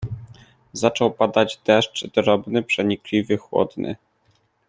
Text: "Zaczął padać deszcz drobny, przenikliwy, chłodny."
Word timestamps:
"Zaczął 0.73 1.11
padać 1.11 1.61
deszcz 1.65 2.07
drobny, 2.07 2.63
przenikliwy, 2.63 3.37
chłodny." 3.37 3.95